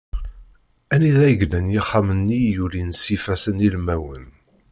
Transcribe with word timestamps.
Anida 0.93 1.25
i 1.31 1.35
llan 1.41 1.67
yixxamen-nni 1.73 2.39
i 2.49 2.51
yulin 2.55 2.91
s 2.93 3.01
yifasssen 3.11 3.63
ilmawen. 3.67 4.25